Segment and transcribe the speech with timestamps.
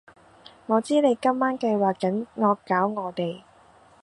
[0.65, 3.43] 我知你今晚計劃緊惡搞我哋